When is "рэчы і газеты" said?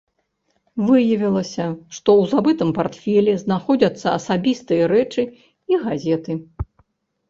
4.97-6.45